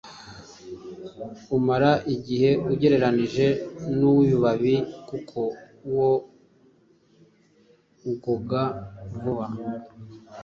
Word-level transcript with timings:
umara 1.57 1.91
igihe 2.15 2.49
ugereranyije 2.71 3.47
n’uw’ibibabi 3.97 4.75
kuko 5.09 5.39
wo 5.95 6.11
ugaga 8.33 8.63
vuba 9.17 9.47